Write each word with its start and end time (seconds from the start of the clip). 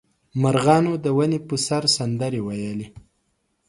مرغانو 0.41 0.93
د 1.03 1.05
ونې 1.17 1.39
په 1.47 1.55
سر 1.65 1.83
سندرې 1.97 2.41
ویلې. 2.43 2.87